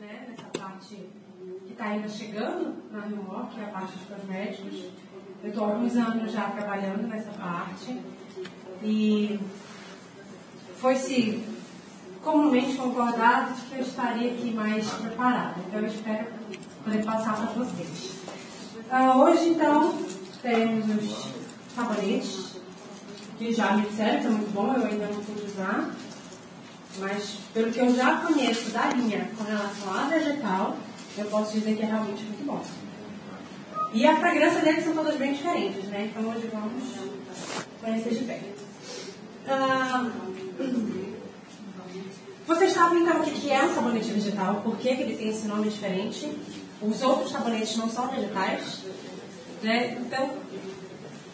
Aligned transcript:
né, 0.00 0.26
nessa 0.28 0.48
parte 0.58 0.96
que 1.66 1.72
está 1.72 1.86
ainda 1.86 2.08
chegando 2.08 2.74
na 2.90 3.00
Rio 3.00 3.24
que 3.52 3.60
é 3.60 3.64
a 3.64 3.68
parte 3.68 3.98
dos 3.98 4.08
cosméticos. 4.08 4.84
Eu 5.42 5.50
estou 5.50 5.64
há 5.64 5.68
alguns 5.68 5.96
anos 5.96 6.32
já 6.32 6.50
trabalhando 6.50 7.06
nessa 7.06 7.30
parte 7.32 8.00
e 8.82 9.38
foi-se 10.76 11.44
comumente 12.22 12.76
concordado 12.76 13.54
de 13.54 13.60
que 13.62 13.74
eu 13.76 13.82
estaria 13.82 14.32
aqui 14.32 14.52
mais 14.52 14.88
preparada. 14.90 15.54
Então, 15.66 15.80
eu 15.80 15.86
espero 15.86 16.26
poder 16.84 17.04
passar 17.04 17.36
para 17.36 17.64
vocês. 17.64 18.18
Ah, 18.90 19.16
hoje, 19.16 19.50
então, 19.50 19.98
temos 20.42 20.86
os 20.96 21.32
sabonetes, 21.74 22.56
que 23.38 23.54
já 23.54 23.76
me 23.76 23.86
disseram 23.86 24.20
que 24.20 24.26
é 24.26 24.30
muito 24.30 24.52
bom, 24.52 24.74
eu 24.74 24.86
ainda 24.86 25.06
não 25.06 25.24
pude 25.24 25.42
usar. 25.46 25.90
Mas, 27.00 27.38
pelo 27.54 27.72
que 27.72 27.78
eu 27.78 27.94
já 27.94 28.16
conheço 28.16 28.70
da 28.70 28.86
linha 28.90 29.30
com 29.36 29.44
relação 29.44 29.94
a 29.94 30.08
vegetal, 30.08 30.76
eu 31.16 31.24
posso 31.26 31.52
dizer 31.52 31.76
que 31.76 31.82
é 31.82 31.86
realmente 31.86 32.24
muito 32.24 32.44
bom. 32.44 32.62
E 33.92 34.06
a 34.06 34.16
fragrância 34.16 34.60
deles 34.60 34.84
são 34.84 34.94
todas 34.94 35.16
bem 35.16 35.32
diferentes, 35.32 35.84
né? 35.84 36.10
Então, 36.10 36.30
hoje 36.30 36.50
vamos 36.52 36.82
conhecer 37.80 38.10
de 38.10 38.24
perto. 38.24 38.58
Ah, 39.48 40.10
vocês 42.46 42.72
sabem 42.72 43.02
então 43.02 43.20
o 43.20 43.24
que 43.24 43.50
é 43.50 43.62
um 43.62 43.74
sabonete 43.74 44.10
vegetal? 44.10 44.62
Por 44.62 44.76
que, 44.76 44.94
que 44.94 45.02
ele 45.02 45.16
tem 45.16 45.28
esse 45.28 45.46
nome 45.46 45.70
diferente? 45.70 46.36
Os 46.80 47.02
outros 47.02 47.30
sabonetes 47.32 47.76
não 47.76 47.88
são 47.88 48.08
vegetais? 48.08 48.84
Né? 49.62 49.98
Então, 50.00 50.30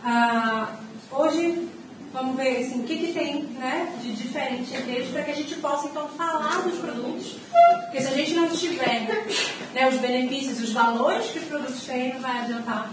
ah, 0.05 0.77
hoje 1.10 1.69
vamos 2.14 2.36
ver 2.36 2.64
assim, 2.64 2.80
o 2.80 2.84
que, 2.84 2.96
que 2.96 3.12
tem 3.12 3.42
né, 3.42 3.92
de 4.00 4.12
diferente 4.12 4.72
entre 4.72 4.92
eles 4.92 5.10
para 5.10 5.24
que 5.24 5.32
a 5.32 5.34
gente 5.34 5.56
possa 5.56 5.88
então 5.88 6.09
falar 6.10 6.62
dos 6.62 6.78
produtos. 6.78 7.36
Porque 7.82 8.00
se 8.00 8.06
a 8.06 8.16
gente 8.16 8.34
não 8.34 8.48
tiver 8.48 9.27
né, 9.74 9.88
os 9.88 9.96
benefícios, 9.98 10.62
os 10.62 10.72
valores 10.72 11.27
que 11.27 11.41
os 11.41 11.44
produtos 11.47 11.83
têm, 11.83 12.14
não 12.14 12.20
vai 12.20 12.42
adiantar 12.42 12.92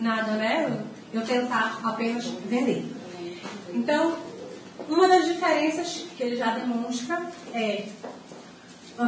nada, 0.00 0.32
né? 0.32 0.84
Eu 1.12 1.26
tentar 1.26 1.80
apenas 1.82 2.24
vender. 2.48 2.84
Então, 3.74 4.16
uma 4.88 5.08
das 5.08 5.26
diferenças 5.26 6.06
que 6.16 6.22
ele 6.22 6.36
já 6.36 6.52
demonstra 6.52 7.26
é 7.52 7.86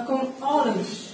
com 0.07 0.33
óleos 0.45 1.13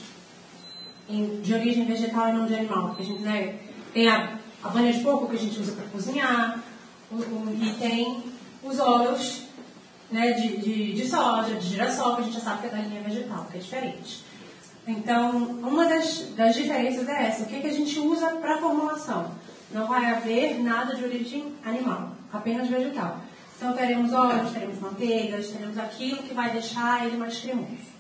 de 1.43 1.55
origem 1.55 1.85
vegetal 1.85 2.31
e 2.31 2.33
não 2.33 2.47
de 2.47 2.55
animal. 2.55 2.97
A 2.99 3.03
gente 3.03 3.21
né, 3.21 3.59
tem 3.93 4.09
a, 4.09 4.39
a 4.65 4.69
banha 4.71 4.91
de 4.91 5.01
porco 5.01 5.29
que 5.29 5.37
a 5.37 5.39
gente 5.39 5.61
usa 5.61 5.73
para 5.73 5.85
cozinhar, 5.87 6.63
e 7.11 7.75
tem 7.79 8.23
os 8.63 8.79
óleos 8.79 9.43
né, 10.11 10.33
de, 10.33 10.57
de, 10.57 10.93
de, 10.95 11.09
soja, 11.09 11.55
de 11.55 11.69
girassol, 11.69 12.17
que 12.17 12.23
a 12.23 12.25
gente 12.25 12.35
já 12.35 12.41
sabe 12.41 12.61
que 12.63 12.67
é 12.67 12.71
da 12.71 12.79
linha 12.79 13.03
vegetal, 13.03 13.47
que 13.51 13.59
é 13.59 13.61
diferente. 13.61 14.25
Então, 14.87 15.37
uma 15.63 15.85
das, 15.85 16.31
das 16.35 16.55
diferenças 16.55 17.07
é 17.09 17.27
essa. 17.27 17.43
O 17.43 17.47
que, 17.47 17.61
que 17.61 17.67
a 17.67 17.73
gente 17.73 17.99
usa 17.99 18.31
para 18.37 18.59
formulação? 18.59 19.33
Não 19.71 19.87
vai 19.87 20.07
haver 20.07 20.59
nada 20.63 20.95
de 20.95 21.05
origem 21.05 21.53
animal, 21.65 22.13
apenas 22.33 22.69
vegetal. 22.69 23.21
Então, 23.57 23.75
teremos 23.75 24.13
óleos, 24.13 24.51
teremos 24.51 24.79
manteigas, 24.79 25.49
teremos 25.49 25.77
aquilo 25.77 26.23
que 26.23 26.33
vai 26.33 26.51
deixar 26.51 27.05
ele 27.07 27.19
mais 27.19 27.39
cremoso. 27.39 27.99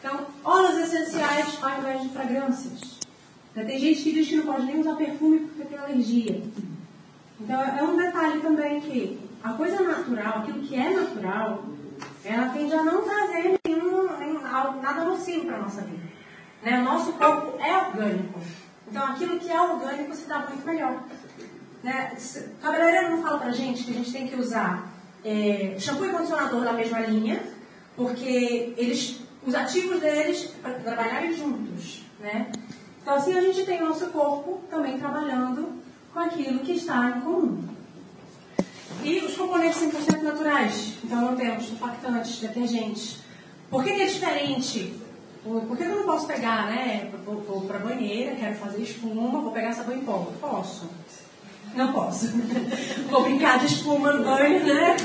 Então, 0.00 0.26
óleos 0.42 0.78
essenciais 0.78 1.62
ao 1.62 1.78
invés 1.78 2.02
de 2.02 2.08
fragrâncias. 2.08 2.98
Tem 3.54 3.78
gente 3.78 4.02
que 4.02 4.12
diz 4.12 4.28
que 4.28 4.36
não 4.36 4.46
pode 4.46 4.66
nem 4.66 4.80
usar 4.80 4.96
perfume 4.96 5.40
porque 5.40 5.64
tem 5.64 5.78
alergia. 5.78 6.42
Então, 7.40 7.60
é 7.60 7.82
um 7.84 7.96
detalhe 7.96 8.40
também 8.40 8.80
que 8.80 9.23
a 9.44 9.52
coisa 9.52 9.82
natural, 9.82 10.38
aquilo 10.38 10.60
que 10.60 10.74
é 10.74 10.88
natural, 10.88 11.66
ela 12.24 12.48
tende 12.48 12.72
a 12.72 12.82
não 12.82 13.02
trazer 13.02 13.60
nenhum, 13.66 14.16
nenhum 14.16 14.40
nada 14.40 15.04
nocivo 15.04 15.44
para 15.44 15.56
a 15.56 15.60
nossa 15.60 15.82
vida. 15.82 16.02
Né? 16.62 16.80
O 16.80 16.84
nosso 16.84 17.12
corpo 17.12 17.60
é 17.62 17.76
orgânico. 17.76 18.40
Então, 18.88 19.04
aquilo 19.04 19.38
que 19.38 19.50
é 19.50 19.60
orgânico 19.60 20.14
se 20.14 20.26
dá 20.26 20.38
muito 20.38 20.64
melhor. 20.64 20.98
Né? 21.82 22.16
Cabeleireiro 22.62 23.10
não 23.10 23.22
fala 23.22 23.38
pra 23.38 23.50
gente 23.50 23.84
que 23.84 23.90
a 23.90 23.94
gente 23.94 24.10
tem 24.10 24.26
que 24.26 24.36
usar 24.36 24.90
é, 25.22 25.76
shampoo 25.78 26.06
e 26.06 26.10
condicionador 26.10 26.64
da 26.64 26.72
mesma 26.72 27.00
linha, 27.00 27.42
porque 27.94 28.72
eles, 28.78 29.20
os 29.46 29.54
ativos 29.54 30.00
deles 30.00 30.54
para 30.62 30.72
trabalharem 30.72 31.34
juntos. 31.34 32.02
Né? 32.18 32.50
Então, 33.02 33.14
assim 33.14 33.36
a 33.36 33.42
gente 33.42 33.66
tem 33.66 33.82
o 33.82 33.90
nosso 33.90 34.06
corpo 34.06 34.62
também 34.70 34.98
trabalhando 34.98 35.82
com 36.14 36.20
aquilo 36.20 36.60
que 36.60 36.72
está 36.72 37.10
em 37.10 37.20
comum. 37.20 37.73
E 39.04 39.18
os 39.18 39.36
componentes 39.36 39.78
100% 39.82 40.22
naturais. 40.22 40.94
Então, 41.04 41.20
não 41.20 41.36
temos 41.36 41.66
surfactantes, 41.66 42.40
detergentes. 42.40 43.18
Por 43.70 43.84
que, 43.84 43.92
que 43.92 44.02
é 44.02 44.06
diferente? 44.06 44.94
Por 45.42 45.76
que 45.76 45.82
eu 45.82 45.96
não 45.96 46.04
posso 46.04 46.26
pegar, 46.26 46.68
né? 46.68 47.10
Vou, 47.26 47.42
vou 47.42 47.60
para 47.62 47.76
a 47.76 47.80
banheira, 47.80 48.34
quero 48.34 48.54
fazer 48.54 48.82
espuma, 48.82 49.42
vou 49.42 49.52
pegar 49.52 49.74
sabão 49.74 49.94
em 49.94 50.00
pó. 50.00 50.32
Posso. 50.40 50.88
Não 51.74 51.92
posso. 51.92 52.28
Vou 53.10 53.24
brincar 53.24 53.58
de 53.58 53.66
espuma 53.66 54.12
no 54.12 54.24
banho, 54.24 54.64
né? 54.64 54.96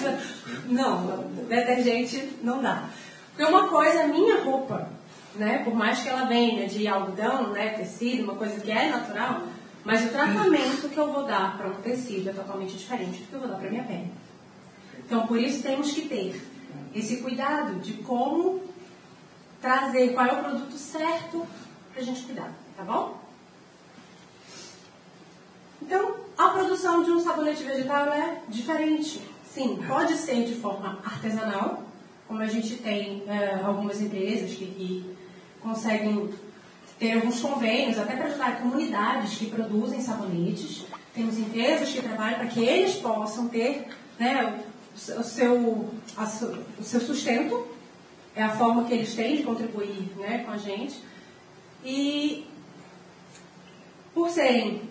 Não, 0.68 1.24
detergente 1.48 2.38
não 2.44 2.62
dá. 2.62 2.90
Porque 3.30 3.44
uma 3.44 3.68
coisa 3.68 4.02
é 4.02 4.08
minha 4.08 4.44
roupa, 4.44 4.88
né? 5.36 5.64
Por 5.64 5.74
mais 5.74 6.00
que 6.00 6.10
ela 6.10 6.26
venha 6.26 6.68
de 6.68 6.88
algodão, 6.88 7.52
né? 7.54 7.70
Tecido, 7.70 8.24
uma 8.24 8.36
coisa 8.36 8.60
que 8.60 8.72
é 8.72 8.90
natural, 8.90 9.44
mas 9.84 10.06
o 10.06 10.10
tratamento 10.10 10.90
que 10.90 10.98
eu 10.98 11.12
vou 11.12 11.26
dar 11.26 11.58
para 11.58 11.70
um 11.70 11.76
tecido 11.76 12.30
é 12.30 12.34
totalmente 12.34 12.78
diferente 12.78 13.22
do 13.22 13.28
que 13.28 13.34
eu 13.34 13.40
vou 13.40 13.50
dar 13.50 13.58
para 13.58 13.70
minha 13.70 13.84
pele. 13.84 14.12
Então, 15.00 15.26
por 15.26 15.40
isso 15.40 15.64
temos 15.64 15.92
que 15.92 16.08
ter 16.08 16.42
esse 16.94 17.18
cuidado 17.18 17.80
de 17.80 17.94
como 17.94 18.62
trazer 19.62 20.14
qual 20.14 20.26
é 20.26 20.34
o 20.34 20.44
produto 20.44 20.78
certo 20.78 21.46
para 21.92 22.02
a 22.02 22.06
gente 22.06 22.24
cuidar, 22.24 22.52
tá 22.76 22.84
bom? 22.84 23.20
Então, 25.82 26.16
a 26.38 26.50
produção 26.50 27.04
de 27.04 27.12
um 27.12 27.20
sabonete 27.20 27.64
vegetal 27.64 28.08
é 28.08 28.42
diferente. 28.48 29.22
Sim, 29.44 29.80
pode 29.88 30.14
ser 30.14 30.46
de 30.46 30.56
forma 30.56 31.00
artesanal, 31.04 31.84
como 32.28 32.42
a 32.42 32.48
gente 32.48 32.76
tem 32.78 33.24
é, 33.28 33.60
algumas 33.64 34.00
empresas 34.00 34.52
que, 34.52 34.66
que, 34.68 35.16
conseguem 35.62 36.32
ter 37.00 37.14
alguns 37.14 37.40
convênios, 37.40 37.98
até 37.98 38.16
para 38.16 38.26
ajudar 38.26 38.60
comunidades 38.60 39.38
que 39.38 39.46
produzem 39.50 40.02
sabonetes. 40.02 40.86
Temos 41.16 41.38
empresas 41.38 41.90
que 41.90 42.02
trabalham 42.02 42.40
para 42.40 42.48
que 42.48 42.60
eles 42.60 42.96
possam 42.96 43.48
ter 43.48 43.88
né, 44.20 44.62
o, 44.94 45.24
seu, 45.24 45.90
a, 46.18 46.24
o 46.80 46.84
seu 46.84 47.00
sustento, 47.00 47.68
é 48.36 48.44
a 48.44 48.50
forma 48.50 48.84
que 48.84 48.94
eles 48.94 49.16
têm 49.16 49.38
de 49.38 49.44
contribuir 49.44 50.12
né, 50.18 50.44
com 50.46 50.52
a 50.52 50.58
gente. 50.58 51.02
E 51.84 52.46
por 54.14 54.30
serem 54.30 54.82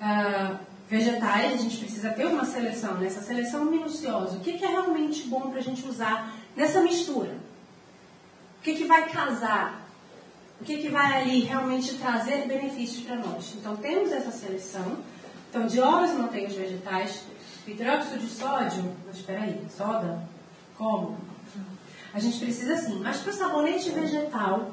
uh, 0.00 0.58
vegetais, 0.88 1.54
a 1.54 1.56
gente 1.56 1.76
precisa 1.76 2.10
ter 2.10 2.26
uma 2.26 2.44
seleção, 2.44 2.94
né? 2.94 3.08
seleção 3.08 3.64
minuciosa. 3.64 4.36
O 4.36 4.40
que, 4.40 4.58
que 4.58 4.64
é 4.64 4.68
realmente 4.68 5.22
bom 5.28 5.50
para 5.50 5.60
a 5.60 5.62
gente 5.62 5.86
usar 5.86 6.34
nessa 6.56 6.80
mistura? 6.82 7.36
O 8.58 8.62
que, 8.62 8.74
que 8.74 8.84
vai 8.84 9.08
casar? 9.08 9.83
O 10.60 10.64
que, 10.64 10.78
que 10.78 10.88
vai 10.88 11.22
ali 11.22 11.40
realmente 11.40 11.94
trazer 11.96 12.46
benefícios 12.46 13.04
para 13.04 13.16
nós? 13.16 13.54
Então, 13.56 13.76
temos 13.76 14.12
essa 14.12 14.30
seleção. 14.30 14.98
Então, 15.50 15.66
de 15.66 15.80
óleos 15.80 16.12
e 16.12 16.14
manteigas 16.14 16.54
vegetais, 16.54 17.24
hidróxido 17.66 18.18
de 18.18 18.28
sódio, 18.28 18.96
mas 19.06 19.16
espera 19.16 19.42
aí, 19.42 19.64
soda? 19.70 20.22
Como? 20.76 21.16
A 22.12 22.18
gente 22.20 22.38
precisa 22.38 22.76
sim, 22.76 23.00
mas 23.02 23.18
para 23.18 23.30
o 23.30 23.34
sabonete 23.34 23.90
vegetal 23.90 24.70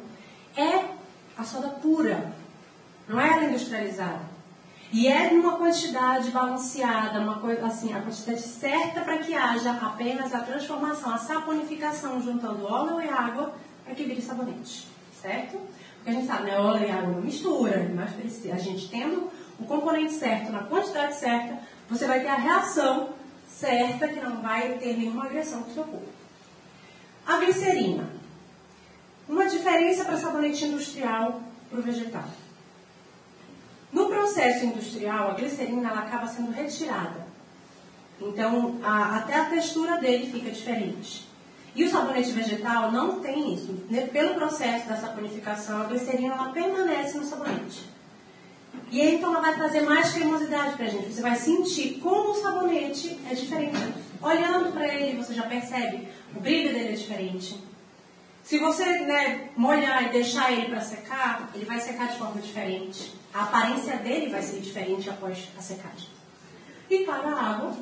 é 0.55 0.85
a 1.37 1.43
soda 1.43 1.69
pura, 1.69 2.31
não 3.07 3.19
é 3.19 3.29
ela 3.29 3.45
industrializada. 3.45 4.31
E 4.93 5.07
é 5.07 5.31
numa 5.31 5.57
quantidade 5.57 6.29
balanceada, 6.31 7.19
uma 7.19 7.39
coisa 7.39 7.65
assim, 7.65 7.93
a 7.93 8.01
quantidade 8.01 8.41
certa 8.41 9.01
para 9.01 9.19
que 9.19 9.33
haja 9.33 9.71
apenas 9.71 10.33
a 10.35 10.41
transformação, 10.41 11.13
a 11.13 11.17
saponificação, 11.17 12.21
juntando 12.21 12.65
óleo 12.65 13.01
e 13.01 13.07
água 13.07 13.53
para 13.85 13.95
que 13.95 14.03
vire 14.03 14.21
sabonete. 14.21 14.87
Certo? 15.21 15.59
Porque 15.95 16.09
a 16.09 16.13
gente 16.13 16.25
sabe, 16.25 16.45
né? 16.45 16.59
Óleo 16.59 16.87
e 16.87 16.91
água 16.91 17.11
não 17.11 17.21
mistura, 17.21 17.91
mas 17.93 18.45
a 18.51 18.57
gente 18.57 18.89
tendo 18.89 19.29
o 19.59 19.65
componente 19.65 20.13
certo, 20.13 20.51
na 20.51 20.63
quantidade 20.63 21.15
certa, 21.15 21.59
você 21.87 22.07
vai 22.07 22.21
ter 22.21 22.29
a 22.29 22.35
reação 22.35 23.13
certa 23.47 24.07
que 24.07 24.19
não 24.19 24.41
vai 24.41 24.77
ter 24.79 24.97
nenhuma 24.97 25.25
agressão 25.25 25.61
para 25.61 25.71
o 25.71 25.73
seu 25.73 25.83
corpo. 25.83 26.07
A 27.27 27.37
glicerina. 27.37 28.09
Uma 29.29 29.47
diferença 29.47 30.03
para 30.03 30.17
sabonete 30.17 30.65
industrial 30.65 31.41
para 31.69 31.79
o 31.79 31.83
vegetal. 31.83 32.25
No 33.93 34.07
processo 34.07 34.65
industrial, 34.65 35.29
a 35.29 35.33
glicerina 35.33 35.89
ela 35.89 35.99
acaba 35.99 36.25
sendo 36.27 36.51
retirada. 36.51 37.27
Então, 38.19 38.79
a, 38.83 39.17
até 39.17 39.35
a 39.35 39.45
textura 39.45 39.97
dele 39.97 40.31
fica 40.31 40.49
diferente. 40.49 41.30
E 41.73 41.83
o 41.83 41.89
sabonete 41.89 42.31
vegetal 42.31 42.91
não 42.91 43.21
tem 43.21 43.53
isso. 43.53 43.73
Pelo 44.11 44.35
processo 44.35 44.87
da 44.87 44.97
saponificação, 44.97 45.81
a 45.81 45.85
glicerina 45.85 46.33
ela 46.33 46.49
permanece 46.49 47.17
no 47.17 47.23
sabonete. 47.23 47.89
E 48.89 49.01
aí, 49.01 49.15
então, 49.15 49.31
ela 49.31 49.41
vai 49.41 49.55
trazer 49.55 49.81
mais 49.81 50.11
cremosidade 50.11 50.75
para 50.75 50.85
a 50.85 50.89
gente. 50.89 51.13
Você 51.13 51.21
vai 51.21 51.35
sentir 51.35 51.99
como 52.01 52.31
o 52.31 52.35
sabonete 52.35 53.19
é 53.29 53.33
diferente. 53.33 53.93
Olhando 54.21 54.71
para 54.73 54.87
ele, 54.87 55.17
você 55.17 55.33
já 55.33 55.43
percebe 55.43 56.07
o 56.35 56.39
brilho 56.39 56.73
dele 56.73 56.89
é 56.89 56.95
diferente. 56.95 57.61
Se 58.43 58.57
você 58.57 58.85
né, 59.01 59.49
molhar 59.55 60.03
e 60.03 60.09
deixar 60.09 60.51
ele 60.51 60.67
para 60.67 60.81
secar, 60.81 61.49
ele 61.53 61.65
vai 61.65 61.79
secar 61.79 62.07
de 62.09 62.17
forma 62.17 62.41
diferente. 62.41 63.13
A 63.33 63.43
aparência 63.43 63.97
dele 63.97 64.29
vai 64.29 64.41
ser 64.41 64.59
diferente 64.59 65.09
após 65.09 65.47
a 65.57 65.61
secagem. 65.61 66.09
E 66.89 67.05
para 67.05 67.29
a 67.29 67.51
água, 67.51 67.73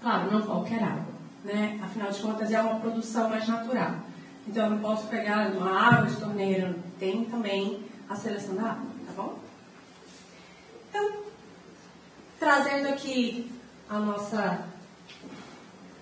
claro, 0.00 0.30
não 0.30 0.42
qualquer 0.42 0.82
água. 0.82 1.09
Né? 1.44 1.80
Afinal 1.82 2.10
de 2.10 2.20
contas, 2.20 2.50
é 2.50 2.60
uma 2.60 2.80
produção 2.80 3.28
mais 3.28 3.48
natural. 3.48 3.94
Então, 4.46 4.64
eu 4.64 4.70
não 4.70 4.78
posso 4.78 5.06
pegar 5.06 5.50
uma 5.52 5.70
água 5.70 6.06
de 6.06 6.16
torneira. 6.16 6.76
Tem 6.98 7.24
também 7.24 7.84
a 8.08 8.16
seleção 8.16 8.54
da 8.56 8.62
água, 8.62 8.86
tá 9.06 9.12
bom? 9.16 9.38
Então, 10.88 11.10
trazendo 12.38 12.88
aqui 12.88 13.50
a 13.88 13.98
nossa 13.98 14.64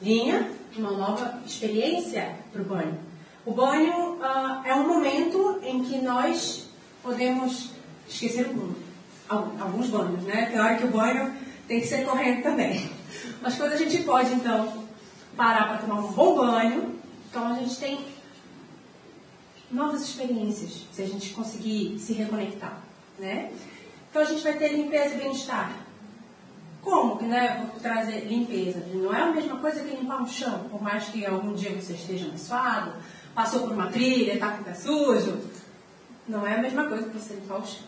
linha, 0.01 0.51
uma 0.77 0.93
nova 0.93 1.41
experiência 1.45 2.37
para 2.53 2.63
o 2.63 2.65
banho. 2.65 2.99
O 3.45 3.53
banho 3.53 4.15
uh, 4.15 4.63
é 4.65 4.75
um 4.75 4.87
momento 4.87 5.59
em 5.63 5.83
que 5.83 5.99
nós 5.99 6.69
podemos 7.03 7.71
esquecer 8.09 8.47
o 8.47 8.55
mundo. 8.55 8.77
Alguns 9.29 9.89
banhos, 9.89 10.23
né? 10.23 10.47
Tem 10.47 10.61
hora 10.61 10.77
que 10.77 10.85
o 10.85 10.91
banho 10.91 11.35
tem 11.67 11.81
que 11.81 11.87
ser 11.87 12.05
correndo 12.05 12.43
também. 12.43 12.91
Mas 13.43 13.57
quando 13.57 13.73
a 13.73 13.77
gente 13.77 14.03
pode, 14.03 14.33
então, 14.33 14.85
parar 15.39 15.69
para 15.69 15.79
tomar 15.79 16.01
um 16.01 16.13
bom 16.13 16.37
banho, 16.37 16.99
então 17.31 17.53
a 17.53 17.55
gente 17.55 17.79
tem 17.79 18.05
novas 19.71 20.03
experiências, 20.03 20.85
se 20.91 21.01
a 21.01 21.07
gente 21.07 21.31
conseguir 21.31 21.97
se 22.01 22.13
reconectar, 22.13 22.77
né? 23.21 23.53
Então 24.11 24.21
a 24.21 24.25
gente 24.25 24.43
vai 24.43 24.55
ter 24.55 24.73
limpeza 24.73 25.15
e 25.15 25.19
bem-estar. 25.19 25.71
Como 26.83 27.19
que, 27.19 27.25
né, 27.25 27.69
vou 27.71 27.81
trazer 27.81 28.25
limpeza? 28.25 28.85
Não 28.93 29.15
é 29.15 29.23
a 29.23 29.31
mesma 29.31 29.59
coisa 29.59 29.81
que 29.81 29.95
limpar 29.95 30.21
um 30.21 30.27
chão, 30.27 30.67
por 30.71 30.83
mais 30.83 31.05
que 31.05 31.25
algum 31.25 31.55
dia 31.55 31.71
você 31.71 31.93
esteja 31.93 32.37
suado, 32.37 32.95
passou 33.33 33.61
por 33.61 33.73
uma 33.73 33.87
trilha, 33.87 34.35
está 34.35 34.51
com 34.51 34.63
o 34.63 34.65
pé 34.65 34.75
sujo. 34.75 35.39
Não 36.27 36.45
é 36.45 36.57
a 36.57 36.63
mesma 36.63 36.87
coisa 36.89 37.09
que 37.09 37.17
você 37.17 37.35
limpar 37.35 37.59
o 37.59 37.67
chão. 37.67 37.87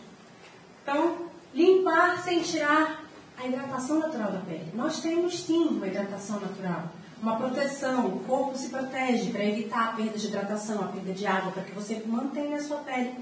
Então, 0.83 1.17
limpar 1.53 2.17
sem 2.23 2.41
tirar 2.41 3.03
a 3.37 3.45
hidratação 3.45 3.99
natural 3.99 4.31
da 4.31 4.39
pele. 4.39 4.71
Nós 4.73 5.01
temos 5.01 5.43
sim 5.43 5.67
uma 5.67 5.87
hidratação 5.87 6.39
natural, 6.39 6.83
uma 7.21 7.35
proteção. 7.35 8.07
O 8.07 8.19
corpo 8.21 8.57
se 8.57 8.69
protege 8.69 9.31
para 9.31 9.45
evitar 9.45 9.89
a 9.89 9.91
perda 9.93 10.17
de 10.17 10.27
hidratação, 10.27 10.81
a 10.81 10.87
perda 10.87 11.13
de 11.13 11.25
água, 11.25 11.51
para 11.51 11.63
que 11.63 11.71
você 11.71 12.01
mantenha 12.05 12.57
a 12.57 12.63
sua 12.63 12.77
pele 12.77 13.13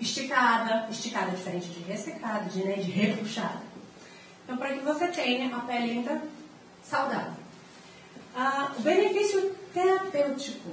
esticada, 0.00 0.88
esticada 0.90 1.30
diferente 1.32 1.68
de 1.68 1.80
ressecada, 1.80 2.48
de, 2.48 2.64
né, 2.64 2.74
de 2.74 2.90
repuxada. 2.90 3.62
Então, 4.44 4.56
para 4.56 4.74
que 4.74 4.80
você 4.80 5.08
tenha 5.08 5.54
a 5.54 5.60
pele 5.60 5.90
ainda 5.92 6.22
saudável. 6.82 7.32
Ah, 8.36 8.72
o 8.76 8.82
benefício 8.82 9.54
terapêutico 9.72 10.70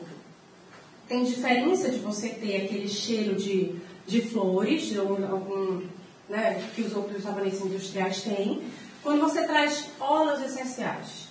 tem 1.07 1.23
diferença 1.23 1.89
de 1.89 1.99
você 1.99 2.29
ter 2.29 2.65
aquele 2.65 2.87
cheiro 2.87 3.35
de, 3.35 3.75
de 4.07 4.21
flores, 4.21 4.95
ou 4.97 5.23
algum, 5.25 5.81
né, 6.27 6.67
que 6.75 6.81
os 6.81 6.95
outros 6.95 7.23
sabonetes 7.23 7.61
industriais 7.61 8.21
têm, 8.23 8.61
quando 9.03 9.21
você 9.21 9.45
traz 9.45 9.89
óleos 9.99 10.41
essenciais. 10.41 11.30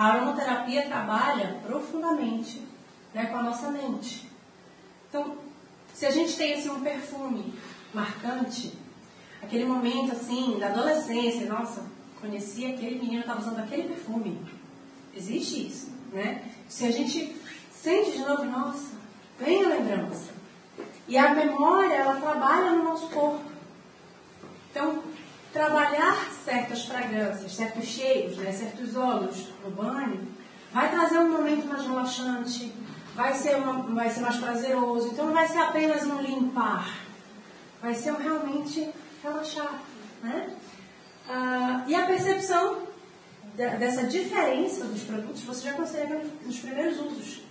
A 0.00 0.14
aromaterapia 0.14 0.86
trabalha 0.86 1.60
profundamente 1.62 2.66
né, 3.12 3.26
com 3.26 3.36
a 3.36 3.42
nossa 3.42 3.70
mente. 3.70 4.26
Então, 5.06 5.36
se 5.92 6.06
a 6.06 6.10
gente 6.10 6.38
tem 6.38 6.54
assim, 6.54 6.70
um 6.70 6.80
perfume 6.80 7.52
marcante, 7.92 8.78
aquele 9.42 9.66
momento 9.66 10.12
assim, 10.12 10.58
da 10.58 10.68
adolescência, 10.68 11.46
nossa, 11.46 11.84
conheci 12.18 12.64
aquele 12.64 12.98
menino 12.98 13.20
estava 13.20 13.42
usando 13.42 13.58
aquele 13.58 13.88
perfume. 13.88 14.40
Existe 15.14 15.66
isso, 15.66 15.92
né? 16.14 16.50
Se 16.66 16.86
a 16.86 16.90
gente 16.90 17.36
sente 17.70 18.12
de 18.12 18.20
novo, 18.20 18.44
nossa, 18.44 18.94
vem 19.38 19.62
a 19.62 19.68
lembrança. 19.68 20.30
E 21.06 21.18
a 21.18 21.34
memória, 21.34 21.92
ela 21.92 22.18
trabalha 22.18 22.72
no 22.72 22.84
nosso 22.84 23.10
corpo. 23.10 23.44
Então, 24.70 25.02
trabalhar 25.52 26.16
certas 26.44 26.84
fragrâncias, 26.84 27.54
certos 27.54 27.84
cheiros, 27.84 28.36
né, 28.36 28.52
certos 28.52 28.96
óleos 28.96 29.48
no 29.64 29.70
banho, 29.70 30.28
vai 30.72 30.90
trazer 30.90 31.18
um 31.18 31.32
momento 31.32 31.66
mais 31.66 31.82
relaxante, 31.82 32.72
vai 33.14 33.34
ser, 33.34 33.56
uma, 33.56 33.82
vai 33.94 34.10
ser 34.10 34.20
mais 34.20 34.36
prazeroso. 34.36 35.08
Então, 35.08 35.26
não 35.26 35.34
vai 35.34 35.48
ser 35.48 35.58
apenas 35.58 36.04
um 36.04 36.20
limpar, 36.20 36.88
vai 37.82 37.94
ser 37.94 38.12
um 38.12 38.16
realmente 38.16 38.90
relaxar. 39.22 39.80
Né? 40.22 40.50
Ah, 41.28 41.84
e 41.86 41.94
a 41.94 42.06
percepção 42.06 42.82
de, 43.54 43.68
dessa 43.76 44.04
diferença 44.04 44.84
dos 44.84 45.02
produtos 45.02 45.42
você 45.42 45.68
já 45.68 45.72
consegue 45.74 46.14
nos 46.44 46.58
primeiros 46.58 46.98
usos. 47.00 47.42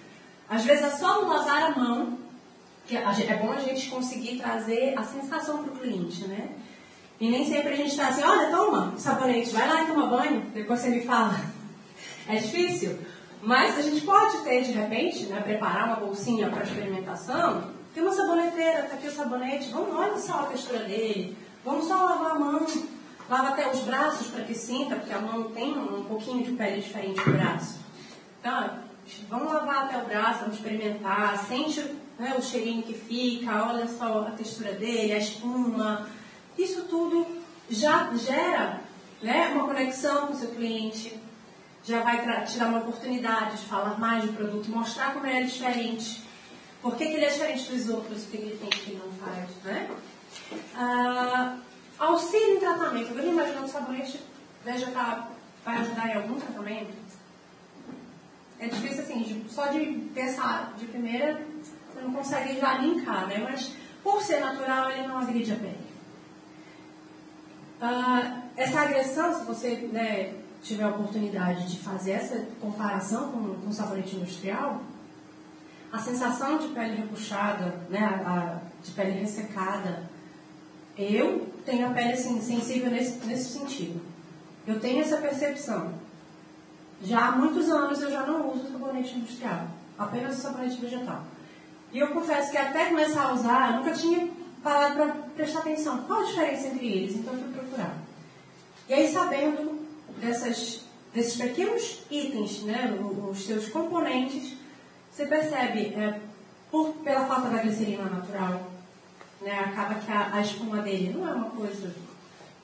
Às 0.48 0.66
vezes 0.66 0.84
é 0.84 0.90
só 0.90 1.20
lavar 1.20 1.72
a 1.72 1.76
mão, 1.78 2.18
que 2.88 2.98
é 2.98 3.38
bom 3.38 3.52
a 3.52 3.60
gente 3.60 3.90
conseguir 3.90 4.40
trazer 4.40 4.98
a 4.98 5.04
sensação 5.04 5.64
para 5.64 5.74
o 5.74 5.78
cliente, 5.78 6.28
né? 6.28 6.50
E 7.20 7.30
nem 7.30 7.46
sempre 7.46 7.74
a 7.74 7.76
gente 7.76 7.90
está 7.90 8.08
assim, 8.08 8.24
olha, 8.24 8.50
toma 8.50 8.94
sabonete, 8.98 9.52
vai 9.52 9.68
lá 9.68 9.84
e 9.84 9.88
toma 9.88 10.08
banho, 10.08 10.42
depois 10.54 10.80
você 10.80 10.90
me 10.90 11.02
fala. 11.02 11.40
É 12.28 12.38
difícil. 12.38 12.98
Mas 13.42 13.78
a 13.78 13.82
gente 13.82 14.02
pode 14.02 14.38
ter, 14.40 14.64
de 14.64 14.72
repente, 14.72 15.26
né, 15.26 15.42
preparar 15.42 15.88
uma 15.88 15.96
bolsinha 15.98 16.50
para 16.50 16.64
experimentação. 16.64 17.72
Tem 17.94 18.04
uma 18.04 18.14
saboneteira, 18.14 18.82
está 18.82 18.96
aqui 18.96 19.08
o 19.08 19.12
sabonete, 19.12 19.70
vamos, 19.72 19.96
olha 19.96 20.18
só 20.18 20.42
a 20.42 20.44
textura 20.44 20.80
dele. 20.80 21.38
Vamos 21.66 21.88
só 21.88 21.96
lavar 21.96 22.32
a 22.32 22.40
mão. 22.40 22.66
Lava 23.30 23.50
até 23.50 23.70
os 23.70 23.82
braços 23.82 24.28
para 24.28 24.44
que 24.44 24.56
sinta, 24.56 24.96
porque 24.96 25.14
a 25.14 25.20
mão 25.20 25.52
tem 25.52 25.78
um 25.78 26.04
pouquinho 26.06 26.44
de 26.44 26.54
pele 26.54 26.82
diferente 26.82 27.24
do 27.24 27.32
braço. 27.32 27.80
Então, 28.40 28.80
vamos 29.30 29.54
lavar 29.54 29.86
até 29.86 29.98
o 29.98 30.06
braço, 30.06 30.40
vamos 30.40 30.56
experimentar, 30.56 31.38
sente 31.48 31.80
né, 32.18 32.36
o 32.38 32.42
cheirinho 32.42 32.82
que 32.82 32.94
fica, 32.94 33.68
olha 33.68 33.88
só 33.88 34.22
a 34.22 34.32
textura 34.32 34.74
dele, 34.74 35.14
a 35.14 35.18
espuma. 35.18 36.08
Isso 36.60 36.84
tudo 36.84 37.26
já 37.70 38.12
gera 38.18 38.82
né, 39.22 39.48
uma 39.48 39.66
conexão 39.66 40.28
com 40.28 40.34
o 40.34 40.36
seu 40.36 40.50
cliente, 40.50 41.18
já 41.86 42.02
vai 42.02 42.46
te 42.46 42.60
dar 42.60 42.68
uma 42.68 42.80
oportunidade 42.80 43.62
de 43.62 43.66
falar 43.66 43.98
mais 43.98 44.26
do 44.26 44.34
produto, 44.34 44.70
mostrar 44.70 45.14
como 45.14 45.26
ele 45.26 45.38
é 45.38 45.44
diferente. 45.44 46.22
Por 46.82 46.98
que, 46.98 47.06
que 47.06 47.14
ele 47.14 47.24
é 47.24 47.30
diferente 47.30 47.72
dos 47.72 47.88
outros, 47.88 48.26
o 48.26 48.28
que 48.28 48.38
ele 48.38 48.58
tem 48.58 48.70
que 48.70 48.94
não 48.94 49.10
faz, 49.14 49.50
né? 49.64 49.90
Ah, 50.76 51.58
auxílio 51.98 52.58
em 52.58 52.60
tratamento. 52.60 53.12
Imaginando 53.12 53.60
que 53.60 53.64
o 53.64 53.68
sabonete 53.70 54.20
vegetal 54.66 55.32
vai 55.64 55.78
ajudar 55.78 56.10
em 56.10 56.18
algum 56.18 56.38
tratamento? 56.38 56.94
É 58.60 58.68
difícil 58.68 59.04
assim, 59.04 59.46
só 59.50 59.68
de 59.68 59.86
pensar 60.14 60.74
de 60.78 60.86
primeira, 60.88 61.42
você 61.94 62.02
não 62.02 62.14
consegue 62.14 62.60
já 62.60 62.78
linkar, 62.80 63.28
né? 63.28 63.48
Mas 63.50 63.72
por 64.04 64.22
ser 64.22 64.42
natural, 64.42 64.92
ele 64.92 65.08
não 65.08 65.20
agride 65.20 65.54
a 65.54 65.56
pele. 65.56 65.79
Ah, 67.82 68.42
essa 68.58 68.82
agressão, 68.82 69.34
se 69.34 69.46
você 69.46 69.90
né, 69.92 70.34
tiver 70.62 70.84
a 70.84 70.90
oportunidade 70.90 71.70
de 71.70 71.80
fazer 71.80 72.12
essa 72.12 72.46
comparação 72.60 73.32
com, 73.32 73.56
com 73.56 73.70
o 73.70 73.74
sabonete 73.74 74.18
industrial, 74.18 74.82
a 75.92 75.98
sensação 75.98 76.58
de 76.58 76.68
pele 76.70 76.98
repuxada, 76.98 77.76
né, 77.90 78.00
a, 78.26 78.60
de 78.84 78.92
pele 78.92 79.12
ressecada, 79.20 80.04
eu 80.98 81.48
tenho 81.66 81.88
a 81.88 81.92
pele 81.92 82.14
assim, 82.14 82.42
sensível 82.42 82.92
nesse, 82.92 83.26
nesse 83.26 83.58
sentido. 83.58 84.02
Eu 84.68 84.80
tenho 84.80 85.02
essa 85.02 85.18
percepção. 85.18 85.94
Já 87.02 87.30
há 87.30 87.32
muitos 87.32 87.70
anos 87.70 88.02
eu 88.02 88.12
já 88.12 88.26
não 88.26 88.52
uso 88.52 88.70
sabonete 88.70 89.18
industrial, 89.18 89.68
apenas 89.98 90.36
sabonete 90.36 90.82
vegetal. 90.82 91.24
E 91.94 92.00
eu 92.00 92.10
confesso 92.10 92.52
que 92.52 92.58
até 92.58 92.88
começar 92.88 93.30
a 93.30 93.34
usar, 93.34 93.72
eu 93.72 93.78
nunca 93.78 93.94
tinha 93.94 94.30
parado 94.64 94.96
para 94.96 95.08
prestar 95.36 95.60
atenção. 95.60 96.04
Qual 96.04 96.22
a 96.22 96.26
diferença 96.26 96.68
entre 96.68 96.88
eles? 96.88 97.16
Então 97.16 97.34
eu 97.34 97.40
fui 97.40 97.54
procurar. 97.54 97.98
E 98.88 98.94
aí, 98.94 99.12
sabendo 99.12 99.88
dessas, 100.18 100.86
desses 101.14 101.36
pequenos 101.36 102.00
itens, 102.10 102.64
né, 102.64 102.98
os 103.30 103.46
seus 103.46 103.70
componentes, 103.70 104.54
você 105.12 105.26
percebe, 105.26 105.94
é, 105.96 106.20
por, 106.72 106.94
pela 107.04 107.26
falta 107.26 107.50
da 107.50 107.62
glicerina 107.62 108.06
natural, 108.06 108.72
né, 109.42 109.60
acaba 109.60 109.96
que 109.96 110.12
a, 110.12 110.34
a 110.34 110.42
espuma 110.42 110.82
dele 110.82 111.14
não 111.16 111.28
é 111.28 111.34
uma 111.34 111.50
coisa. 111.50 111.94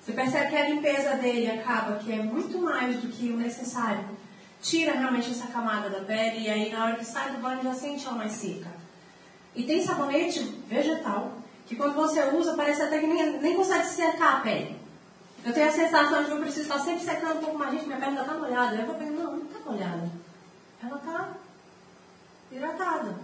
Você 0.01 0.11
percebe 0.13 0.49
que 0.49 0.55
a 0.55 0.69
limpeza 0.69 1.15
dele 1.15 1.49
acaba 1.49 1.97
que 1.97 2.11
é 2.11 2.17
muito 2.17 2.59
mais 2.59 2.97
do 2.97 3.07
que 3.07 3.31
o 3.31 3.37
necessário. 3.37 4.05
Tira 4.61 4.93
realmente 4.93 5.31
essa 5.31 5.47
camada 5.47 5.89
da 5.89 6.01
pele 6.01 6.45
e 6.45 6.49
aí 6.49 6.71
na 6.71 6.85
hora 6.85 6.95
que 6.95 7.05
sai 7.05 7.31
do 7.31 7.41
banho 7.41 7.63
já 7.63 7.73
sente 7.73 8.05
ela 8.05 8.15
mais 8.15 8.33
seca. 8.33 8.69
E 9.55 9.63
tem 9.63 9.83
sabonete 9.83 10.39
vegetal 10.67 11.33
que 11.65 11.75
quando 11.75 11.95
você 11.95 12.23
usa 12.29 12.53
parece 12.53 12.81
até 12.81 12.99
que 12.99 13.07
nem, 13.07 13.39
nem 13.39 13.55
consegue 13.55 13.85
secar 13.85 14.37
a 14.37 14.39
pele. 14.41 14.79
Eu 15.43 15.53
tenho 15.53 15.67
a 15.67 15.71
sensação 15.71 16.21
de 16.21 16.25
que 16.25 16.31
eu 16.31 16.39
preciso 16.39 16.61
estar 16.61 16.79
sempre 16.79 17.03
secando 17.03 17.37
um 17.37 17.41
pouco 17.41 17.57
mais, 17.57 17.71
gente, 17.71 17.85
minha 17.85 17.97
pele 17.97 18.11
ainda 18.11 18.21
está 18.21 18.33
molhada. 18.33 18.75
Eu 18.75 18.85
vou 18.85 18.95
pensar, 18.95 19.11
não, 19.11 19.31
não 19.37 19.45
está 19.45 19.59
molhada. 19.71 20.09
Ela 20.83 20.97
está 20.97 21.33
hidratada. 22.51 23.15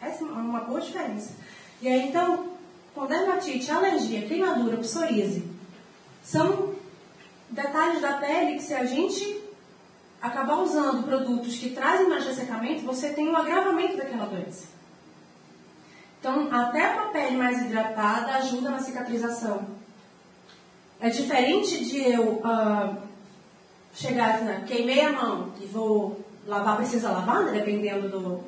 Essa 0.00 0.24
é 0.24 0.26
uma 0.26 0.60
boa 0.60 0.80
diferença. 0.80 1.34
E 1.80 1.88
aí, 1.88 2.08
então, 2.08 2.50
com 2.94 3.06
dermatite, 3.06 3.70
alergia, 3.70 4.26
queimadura, 4.26 4.76
psoríase, 4.78 5.44
são 6.22 6.74
detalhes 7.50 8.00
da 8.00 8.14
pele 8.14 8.54
que 8.54 8.62
se 8.62 8.74
a 8.74 8.84
gente 8.84 9.42
acabar 10.20 10.56
usando 10.58 11.04
produtos 11.04 11.58
que 11.58 11.70
trazem 11.70 12.08
mais 12.08 12.24
ressecamento, 12.24 12.82
você 12.82 13.10
tem 13.10 13.28
um 13.28 13.36
agravamento 13.36 13.96
daquela 13.96 14.26
doença. 14.26 14.73
Então, 16.24 16.48
até 16.50 16.94
uma 16.94 17.08
pele 17.08 17.36
mais 17.36 17.60
hidratada 17.60 18.36
ajuda 18.36 18.70
na 18.70 18.78
cicatrização. 18.78 19.66
É 20.98 21.10
diferente 21.10 21.84
de 21.84 21.98
eu 21.98 22.40
uh, 22.42 22.96
chegar, 23.92 24.40
né, 24.40 24.64
queimei 24.66 25.02
a 25.02 25.12
mão 25.12 25.52
e 25.60 25.66
vou 25.66 26.24
lavar, 26.46 26.78
precisa 26.78 27.10
lavar, 27.10 27.44
né, 27.44 27.52
dependendo 27.52 28.08
do, 28.08 28.42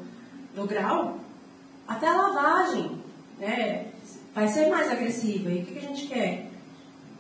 do 0.55 0.67
grau. 0.67 1.19
Até 1.87 2.09
a 2.09 2.17
lavagem 2.17 2.99
né, 3.39 3.89
vai 4.35 4.49
ser 4.49 4.71
mais 4.71 4.91
agressiva. 4.91 5.51
E 5.51 5.61
o 5.61 5.67
que, 5.67 5.73
que 5.75 5.79
a 5.79 5.89
gente 5.89 6.07
quer? 6.07 6.51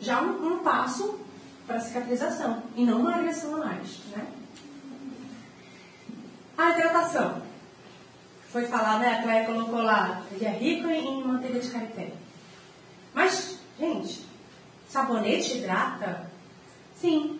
Já 0.00 0.22
um, 0.22 0.54
um 0.54 0.58
passo 0.60 1.20
para 1.66 1.80
cicatrização 1.80 2.62
e 2.74 2.82
não 2.82 3.00
uma 3.00 3.14
agressão 3.14 3.56
a 3.56 3.58
mais. 3.58 3.98
Né? 4.10 4.26
A 6.56 6.70
hidratação. 6.70 7.45
Foi 8.56 8.64
falado, 8.64 9.00
né? 9.00 9.18
A 9.18 9.22
Cléia 9.22 9.44
colocou 9.44 9.82
lá, 9.82 10.22
ele 10.32 10.46
é 10.46 10.48
rico 10.48 10.88
em 10.88 11.22
manteiga 11.22 11.60
de 11.60 11.68
carité. 11.68 12.10
Mas, 13.12 13.58
gente, 13.78 14.24
sabonete 14.88 15.58
hidrata? 15.58 16.26
Sim. 16.98 17.38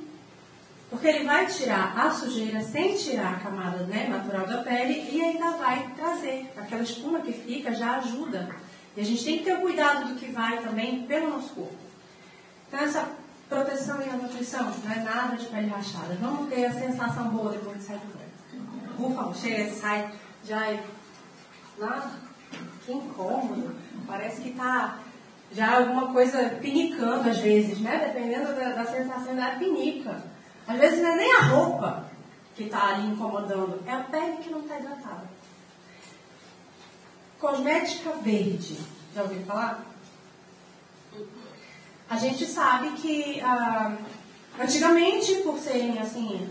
Porque 0.90 1.06
ele 1.06 1.24
vai 1.24 1.46
tirar 1.46 1.98
a 1.98 2.10
sujeira 2.10 2.60
sem 2.60 2.96
tirar 2.96 3.32
a 3.32 3.40
camada 3.40 3.78
né, 3.84 4.08
natural 4.08 4.46
da 4.46 4.62
pele 4.62 5.08
e 5.10 5.22
ainda 5.22 5.52
vai 5.52 5.90
trazer. 5.96 6.52
Aquela 6.54 6.82
espuma 6.82 7.20
que 7.20 7.32
fica 7.32 7.74
já 7.74 7.96
ajuda. 7.96 8.54
E 8.94 9.00
a 9.00 9.04
gente 9.04 9.24
tem 9.24 9.38
que 9.38 9.44
ter 9.44 9.58
cuidado 9.58 10.08
do 10.08 10.16
que 10.16 10.26
vai 10.26 10.58
também 10.58 11.06
pelo 11.06 11.30
nosso 11.30 11.48
corpo. 11.54 11.78
Então, 12.68 12.80
essa 12.80 13.08
proteção 13.48 14.02
e 14.02 14.10
a 14.10 14.16
nutrição 14.16 14.70
não 14.84 14.92
é 14.92 14.96
nada 14.96 15.34
de 15.34 15.46
pele 15.46 15.68
rachada. 15.68 16.14
Vamos 16.20 16.50
ter 16.50 16.66
a 16.66 16.74
sensação 16.74 17.30
boa 17.30 17.52
depois 17.52 17.78
de 17.78 17.84
sair 17.84 18.00
do 18.00 18.12
banho. 18.12 19.30
Ufa, 19.32 19.40
chega, 19.40 19.72
sai, 19.72 20.12
já 20.44 20.76
nada. 21.78 22.10
Que 22.84 22.92
incômodo. 22.92 23.74
Parece 24.06 24.42
que 24.42 24.50
está 24.50 24.98
já 25.52 25.78
alguma 25.78 26.12
coisa 26.12 26.50
pinicando 26.60 27.28
às 27.28 27.38
vezes, 27.38 27.80
né? 27.80 28.12
Dependendo 28.12 28.54
da, 28.54 28.70
da 28.70 28.84
sensação 28.86 29.34
da 29.34 29.52
pinica. 29.52 30.22
Às 30.66 30.78
vezes 30.78 31.00
não 31.00 31.10
é 31.10 31.16
nem 31.16 31.32
a 31.36 31.40
roupa 31.42 32.06
que 32.56 32.64
está 32.64 32.94
ali 32.94 33.08
incomodando, 33.08 33.82
é 33.86 33.92
a 33.92 34.00
pele 34.00 34.38
que 34.38 34.50
não 34.50 34.60
está 34.60 34.78
hidratada. 34.78 35.24
Cosmética 37.38 38.12
verde. 38.22 38.78
Já 39.14 39.22
ouviu 39.22 39.44
falar? 39.44 39.84
A 42.08 42.16
gente 42.16 42.46
sabe 42.46 42.92
que 42.92 43.40
ah, 43.42 43.96
antigamente, 44.58 45.34
por 45.36 45.58
serem 45.58 45.98
assim, 45.98 46.50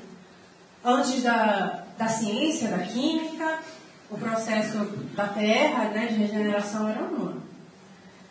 antes 0.83 1.23
da, 1.23 1.85
da 1.97 2.07
ciência, 2.07 2.69
da 2.69 2.79
química, 2.79 3.59
o 4.15 4.17
processo 4.17 4.77
da 5.13 5.27
terra, 5.27 5.89
né, 5.89 6.07
de 6.07 6.15
regeneração 6.15 6.87
era 6.87 7.01
humano. 7.01 7.43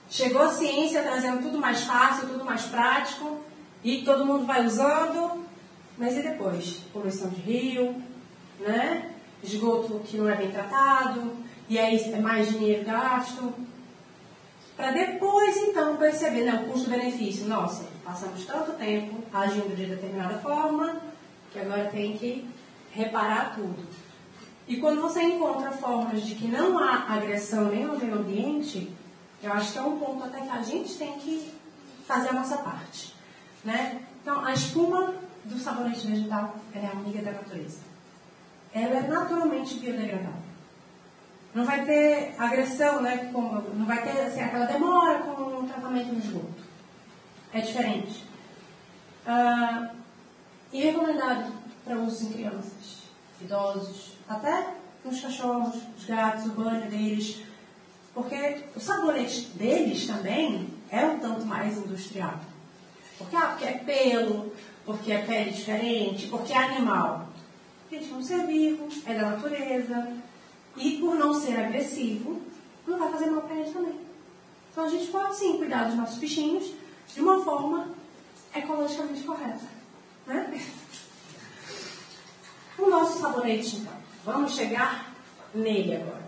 Chegou 0.09 0.43
a 0.43 0.53
ciência 0.53 1.03
trazendo 1.03 1.43
tudo 1.43 1.59
mais 1.59 1.83
fácil, 1.83 2.29
tudo 2.29 2.45
mais 2.45 2.63
prático, 2.63 3.41
e 3.83 4.03
todo 4.03 4.25
mundo 4.25 4.47
vai 4.47 4.65
usando, 4.65 5.45
mas 5.99 6.17
e 6.17 6.23
depois? 6.23 6.81
Poluição 6.93 7.29
de 7.29 7.41
rio, 7.41 8.03
né? 8.61 9.11
esgoto 9.43 10.01
que 10.07 10.17
não 10.17 10.29
é 10.29 10.37
bem 10.37 10.51
tratado, 10.51 11.33
e 11.69 11.79
aí 11.79 12.01
é 12.13 12.19
mais 12.19 12.49
dinheiro 12.49 12.85
gasto. 12.85 13.53
Para 14.77 14.91
depois, 14.91 15.57
então, 15.59 15.97
perceber 15.97 16.45
né, 16.45 16.65
o 16.65 16.73
custo-benefício. 16.73 17.47
Nossa, 17.47 17.85
passamos 18.03 18.45
tanto 18.45 18.73
tempo 18.73 19.23
agindo 19.33 19.77
de 19.77 19.87
determinada 19.87 20.39
forma, 20.39 20.97
que 21.53 21.59
agora 21.59 21.85
tem 21.91 22.17
que 22.17 22.49
reparar 22.91 23.55
tudo. 23.55 23.87
E 24.67 24.79
quando 24.79 25.03
você 25.03 25.23
encontra 25.23 25.71
formas 25.73 26.23
de 26.23 26.35
que 26.35 26.49
não 26.49 26.79
há 26.79 27.15
agressão 27.15 27.67
nem 27.67 27.85
no 27.85 27.99
meio 27.99 28.15
ambiente, 28.15 28.95
eu 29.43 29.53
acho 29.53 29.73
que 29.73 29.79
é 29.79 29.83
um 29.83 29.99
ponto 29.99 30.25
até 30.25 30.41
que 30.41 30.49
a 30.49 30.63
gente 30.63 30.97
tem 30.97 31.19
que 31.19 31.53
fazer 32.07 32.31
a 32.31 32.33
nossa 32.33 32.57
parte. 32.59 33.15
Né? 33.63 34.01
Então, 34.23 34.43
a 34.45 34.53
espuma 34.55 35.15
do 35.45 35.59
sabonete 35.59 36.07
vegetal 36.07 36.57
é 36.75 36.87
amiga 36.87 37.23
da 37.23 37.33
natureza. 37.33 37.81
Ela 38.73 38.97
é 38.97 39.09
naturalmente 39.09 39.75
biodegradável. 39.75 40.45
Não 41.55 41.65
vai 41.65 41.85
ter 41.85 42.35
agressão, 42.37 43.01
né? 43.01 43.31
Como, 43.33 43.61
não 43.75 43.87
vai 43.87 44.03
ter 44.03 44.21
assim, 44.23 44.41
aquela 44.41 44.65
demora 44.65 45.21
com 45.21 45.31
o 45.31 45.69
tratamento 45.69 46.13
no 46.13 46.19
esgoto. 46.19 46.65
É 47.53 47.61
diferente. 47.61 48.25
Ah, 49.25 49.91
e 50.73 50.81
recomendado 50.83 51.53
para 51.85 51.97
uso 51.97 52.25
em 52.25 52.33
crianças, 52.33 53.04
idosos, 53.41 54.13
até 54.29 54.75
nos 55.05 55.21
cachorros, 55.21 55.75
os 55.99 56.05
gatos, 56.05 56.47
o 56.47 56.51
banho 56.51 56.91
deles. 56.91 57.43
Porque 58.15 58.63
o 58.75 58.81
sabonete 58.81 59.47
deles 59.55 60.07
também 60.07 60.69
é 60.91 61.05
um 61.05 61.19
tanto 61.19 61.45
mais 61.45 61.77
industrial. 61.77 62.39
Porque, 63.19 63.37
ah, 63.37 63.49
porque 63.49 63.65
é 63.65 63.73
pelo, 63.79 64.53
porque 64.85 65.13
é 65.13 65.23
pele 65.23 65.51
diferente, 65.51 66.29
porque 66.29 66.53
é 66.53 66.59
animal. 66.59 67.29
Gente, 67.91 68.11
é 68.11 68.15
um 68.15 68.23
ser 68.23 68.47
vivo, 68.47 68.89
é 69.07 69.15
da 69.15 69.31
natureza. 69.31 70.13
E 70.77 70.99
por 70.99 71.15
não 71.17 71.35
ser 71.35 71.59
agressivo, 71.59 72.41
não 72.87 72.99
vai 72.99 73.11
fazer 73.13 73.27
mal 73.27 73.43
para 73.43 73.57
ele 73.57 73.71
também. 73.71 74.01
Então 74.71 74.85
a 74.85 74.89
gente 74.89 75.07
pode 75.11 75.37
sim 75.37 75.59
cuidar 75.59 75.85
dos 75.85 75.95
nossos 75.95 76.19
bichinhos 76.19 76.73
de 77.13 77.21
uma 77.21 77.45
forma 77.45 77.89
ecologicamente 78.55 79.23
correta. 79.23 79.65
Né? 80.27 80.61
Nosso 83.15 83.21
sabonete, 83.21 83.77
então. 83.77 83.93
Vamos 84.25 84.57
chegar 84.57 85.13
nele 85.55 85.97
agora. 85.97 86.25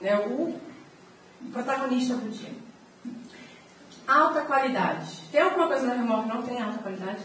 Né? 0.00 0.18
O 0.18 0.58
protagonista 1.52 2.14
do 2.16 2.30
dia. 2.30 2.52
Alta 4.06 4.42
qualidade. 4.42 5.22
Tem 5.30 5.40
alguma 5.40 5.68
coisa 5.68 5.86
na 5.86 5.94
remorque 5.94 6.28
que 6.28 6.36
não 6.36 6.42
tem 6.42 6.60
alta 6.60 6.78
qualidade? 6.78 7.20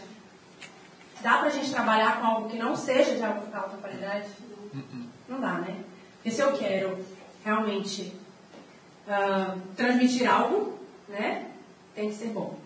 Dá 1.20 1.38
pra 1.38 1.48
gente 1.50 1.70
trabalhar 1.70 2.20
com 2.20 2.26
algo 2.26 2.48
que 2.48 2.58
não 2.58 2.76
seja 2.76 3.16
de 3.16 3.22
alta 3.22 3.76
qualidade? 3.76 4.28
Não 5.28 5.40
dá, 5.40 5.54
né? 5.54 5.82
Porque 6.16 6.30
se 6.30 6.40
eu 6.40 6.52
quero 6.52 7.04
realmente 7.44 8.14
uh, 9.06 9.60
transmitir 9.76 10.30
algo, 10.30 10.78
né? 11.08 11.50
Tem 11.94 12.08
que 12.08 12.14
ser 12.14 12.28
bom. 12.28 12.58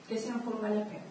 Porque 0.00 0.18
se 0.18 0.28
não 0.28 0.40
for, 0.40 0.54
não 0.54 0.60
vale 0.60 0.82
a 0.82 0.84
pena. 0.84 1.06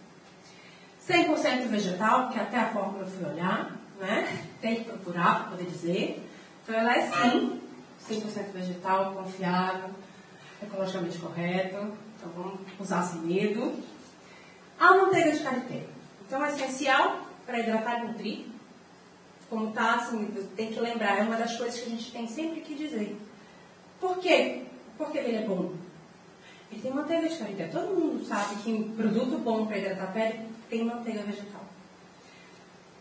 100% 1.07 1.67
vegetal, 1.67 2.29
que 2.29 2.39
até 2.39 2.57
a 2.57 2.69
fórmula 2.69 3.03
eu 3.03 3.07
fui 3.07 3.25
olhar, 3.25 3.75
né? 3.99 4.45
Tem 4.61 4.75
que 4.75 4.83
procurar 4.85 5.41
para 5.41 5.51
poder 5.51 5.65
dizer. 5.65 6.23
Então 6.63 6.75
ela 6.75 6.95
é 6.95 7.11
sim 7.11 7.61
100% 8.09 8.51
vegetal, 8.53 9.13
confiável, 9.13 9.89
ecologicamente 10.61 11.17
correto. 11.17 11.93
Então 12.17 12.29
vamos 12.35 12.59
usar 12.79 13.03
sem 13.03 13.21
medo. 13.21 13.73
A 14.79 14.93
manteiga 14.95 15.31
de 15.31 15.43
karité. 15.43 15.83
Então, 16.27 16.43
é 16.43 16.49
essencial 16.49 17.21
para 17.45 17.59
hidratar 17.59 17.99
e 18.03 18.07
nutrir. 18.07 18.45
Como 19.49 19.69
está, 19.69 19.95
assim, 19.95 20.25
tem 20.55 20.73
que 20.73 20.79
lembrar, 20.79 21.19
é 21.19 21.21
uma 21.21 21.37
das 21.37 21.55
coisas 21.55 21.79
que 21.79 21.85
a 21.85 21.89
gente 21.89 22.11
tem 22.11 22.27
sempre 22.27 22.61
que 22.61 22.73
dizer. 22.73 23.15
Por 23.99 24.17
quê? 24.17 24.63
Porque 24.97 25.19
ele 25.19 25.35
é 25.35 25.47
bom. 25.47 25.73
Ele 26.71 26.81
tem 26.81 26.91
manteiga 26.91 27.29
de 27.29 27.37
karité. 27.37 27.67
Todo 27.67 27.95
mundo 27.95 28.25
sabe 28.25 28.55
que 28.55 28.73
um 28.73 28.95
produto 28.95 29.37
bom 29.37 29.67
para 29.67 29.77
hidratar 29.77 30.05
a 30.05 30.11
pele 30.11 30.41
tem 30.67 30.83
manteiga 30.83 31.21
vegetal. 31.21 31.64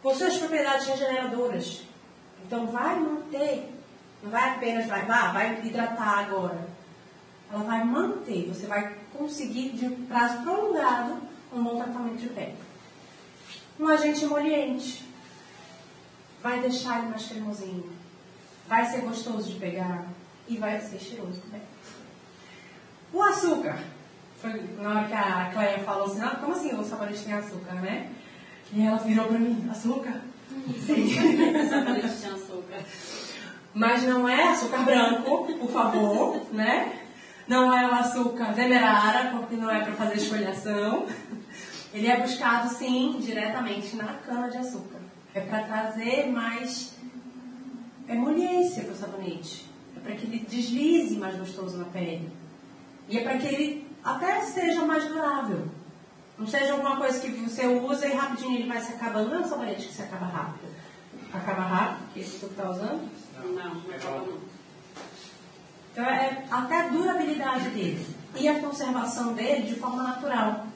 Possui 0.05 0.29
as 0.29 0.37
propriedades 0.37 0.87
regeneradoras. 0.87 1.83
Então, 2.47 2.67
vai 2.69 3.01
manter. 3.01 3.75
Não 4.23 4.31
vai 4.31 4.51
apenas, 4.51 4.87
vai, 4.87 5.05
vai, 5.05 5.33
vai 5.33 5.67
hidratar 5.67 6.19
agora. 6.21 6.69
Ela 7.53 7.65
vai 7.65 7.83
manter. 7.83 8.47
Você 8.47 8.67
vai 8.67 8.97
conseguir, 9.13 9.71
de 9.71 9.89
prazo 10.07 10.43
prolongado, 10.43 11.19
um 11.53 11.65
bom 11.65 11.77
tratamento 11.77 12.19
de 12.19 12.29
pele 12.29 12.55
um 13.79 13.89
agente 13.89 14.25
emoliente. 14.25 15.05
Vai 16.43 16.61
deixar 16.61 17.01
ele 17.01 17.09
mais 17.09 17.27
cremosinho. 17.27 17.93
Vai 18.69 18.87
ser 18.87 19.01
gostoso 19.01 19.53
de 19.53 19.59
pegar 19.59 20.07
e 20.47 20.57
vai 20.57 20.81
ser 20.81 20.99
cheiroso 20.99 21.41
também. 21.41 21.63
O 23.13 23.23
açúcar. 23.23 23.79
Foi 24.41 24.63
na 24.79 24.91
hora 24.91 25.09
que 25.09 25.15
a 25.15 25.51
Cleia 25.53 25.79
falou 25.81 26.07
assim, 26.07 26.21
ah, 26.21 26.37
como 26.41 26.53
assim 26.53 26.75
o 26.75 26.85
sabonete 26.85 27.25
tem 27.25 27.33
açúcar, 27.33 27.75
né? 27.75 28.11
E 28.75 28.83
ela 28.83 28.99
virou 28.99 29.27
para 29.27 29.39
mim, 29.39 29.69
açúcar? 29.71 30.21
Sim. 30.85 31.17
açúcar. 32.35 32.83
Mas 33.73 34.03
não 34.03 34.29
é 34.29 34.49
açúcar 34.49 34.83
branco, 34.83 35.47
por 35.59 35.71
favor, 35.71 36.43
né? 36.53 37.01
Não 37.47 37.73
é 37.77 37.89
o 37.89 37.95
açúcar 37.95 38.53
demerara, 38.53 39.31
porque 39.31 39.55
não 39.55 39.71
é 39.71 39.81
para 39.81 39.93
fazer 39.95 40.17
esfoliação. 40.17 41.07
Ele 41.93 42.09
é 42.09 42.21
buscado, 42.21 42.69
sim, 42.69 43.17
diretamente 43.21 43.95
na 43.95 44.15
cana-de-açúcar. 44.15 44.99
É 45.35 45.41
para 45.41 45.63
trazer 45.65 46.27
mais 46.27 46.95
emoliência 48.09 48.83
para 48.83 48.93
o 48.93 48.97
sabonete. 48.97 49.71
É 49.97 50.01
para 50.01 50.15
que 50.17 50.27
ele 50.27 50.47
deslize 50.49 51.17
mais 51.17 51.37
gostoso 51.37 51.77
na 51.79 51.85
pele. 51.85 52.29
E 53.09 53.19
é 53.19 53.23
para 53.23 53.39
que 53.39 53.47
ele 53.47 53.87
até 54.03 54.41
seja 54.41 54.85
mais 54.85 55.07
durável. 55.07 55.69
Não 56.39 56.47
seja 56.47 56.73
alguma 56.73 56.97
coisa 56.97 57.21
que 57.21 57.29
você 57.29 57.67
usa 57.67 58.07
e 58.07 58.13
rapidinho 58.13 58.57
ele 58.57 58.69
vai 58.69 58.81
se 58.81 58.93
acabando. 58.93 59.31
Não 59.31 59.37
é 59.37 59.41
um 59.41 59.49
sabonete 59.49 59.87
que 59.87 59.95
se 59.95 60.03
acaba 60.03 60.27
rápido. 60.27 60.75
Acaba 61.33 61.63
rápido, 61.63 62.13
que 62.13 62.21
esse 62.21 62.39
que 62.39 62.47
está 62.47 62.71
usando? 62.71 63.09
Não, 63.37 63.53
não, 63.53 63.75
não 63.75 63.95
acaba 63.95 64.19
não. 64.19 64.39
Então 65.93 66.05
é 66.05 66.27
é 66.27 66.45
até 66.51 66.81
a 66.81 66.89
durabilidade 66.89 67.71
dele 67.71 68.07
e 68.37 68.49
a 68.49 68.59
conservação 68.59 69.33
dele 69.33 69.63
de 69.63 69.77
forma 69.77 70.03
natural. 70.03 70.67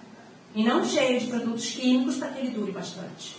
E 0.54 0.62
não 0.64 0.84
cheio 0.84 1.20
de 1.20 1.26
produtos 1.26 1.70
químicos 1.72 2.16
para 2.16 2.28
que 2.28 2.38
ele 2.38 2.50
dure 2.50 2.72
bastante. 2.72 3.36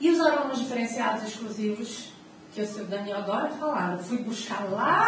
E 0.00 0.10
os 0.10 0.20
aromas 0.20 0.58
diferenciados 0.58 1.24
exclusivos, 1.24 2.12
que 2.54 2.60
o 2.60 2.84
Daniel 2.84 3.18
adora 3.18 3.50
falar, 3.50 3.94
eu 3.94 3.98
fui 3.98 4.18
buscar 4.18 4.70
lá, 4.70 5.06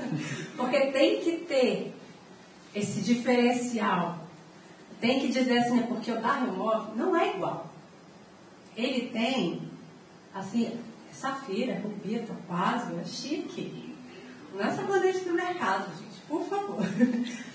porque 0.56 0.86
tem 0.86 1.20
que 1.20 1.44
ter 1.46 1.94
esse 2.74 3.00
diferencial. 3.00 4.18
Tem 5.00 5.20
que 5.20 5.28
dizer 5.28 5.58
assim, 5.58 5.76
né, 5.76 5.86
porque 5.88 6.10
o 6.10 6.20
da 6.20 6.32
Remove 6.32 6.96
não 6.96 7.16
é 7.16 7.34
igual. 7.34 7.70
Ele 8.76 9.08
tem, 9.10 9.62
assim, 10.34 10.78
safira, 11.12 11.80
rubia, 11.80 12.24
topázio, 12.24 12.98
é 13.00 13.04
chique. 13.04 13.94
Não 14.54 14.64
é 14.64 14.70
sabonete 14.70 15.20
do 15.20 15.34
mercado, 15.34 15.90
gente, 15.98 16.20
por 16.28 16.44
favor. 16.44 16.80